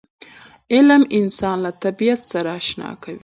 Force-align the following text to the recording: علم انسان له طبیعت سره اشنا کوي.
علم 0.73 1.01
انسان 1.19 1.57
له 1.65 1.71
طبیعت 1.83 2.21
سره 2.31 2.49
اشنا 2.59 2.89
کوي. 3.03 3.19